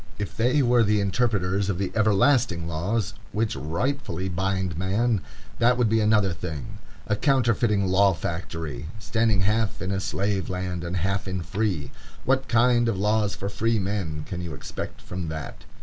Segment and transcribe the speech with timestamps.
[0.17, 5.21] If they were the interpreters of the everlasting laws which rightfully bind man,
[5.59, 6.79] that would be another thing.
[7.05, 11.91] A counterfeiting law factory, standing half in a slave land and half in a free!
[12.25, 15.65] What kind of laws for free men can you expect from that?